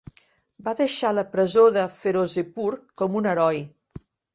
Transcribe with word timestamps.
Va 0.67 0.73
deixar 0.79 1.11
la 1.19 1.25
presó 1.35 1.67
de 1.77 1.85
Ferozepur 2.01 2.71
com 3.03 3.23
un 3.23 3.33
heroi. 3.37 3.67